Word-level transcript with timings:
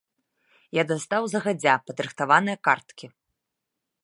Я 0.77 0.83
дастаў 0.91 1.23
загадзя 1.35 1.73
падрыхтаваныя 1.91 2.57
карткі. 2.71 3.05